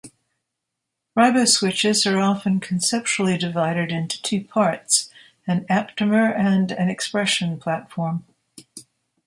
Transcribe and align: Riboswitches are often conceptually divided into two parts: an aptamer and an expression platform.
Riboswitches 1.15 2.11
are 2.11 2.17
often 2.19 2.59
conceptually 2.59 3.37
divided 3.37 3.91
into 3.91 4.19
two 4.23 4.43
parts: 4.43 5.11
an 5.45 5.63
aptamer 5.69 6.35
and 6.35 6.71
an 6.71 6.89
expression 6.89 7.59
platform. 7.59 8.25